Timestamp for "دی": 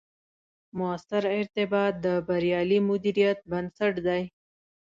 4.07-4.21